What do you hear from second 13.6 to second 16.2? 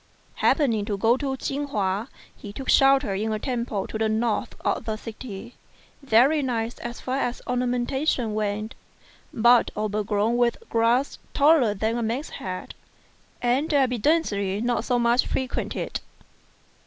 evidently not much frequented.